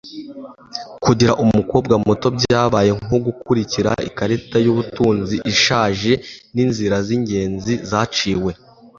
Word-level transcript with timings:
kugira 1.03 1.33
umukobwa 1.43 1.93
muto 2.05 2.27
byabaye 2.37 2.91
nko 3.01 3.17
gukurikira 3.25 3.91
ikarita 4.09 4.57
y'ubutunzi 4.65 5.35
ishaje 5.53 6.11
n'inzira 6.53 6.97
z'ingenzi 7.07 7.73
zaciwe 7.89 8.51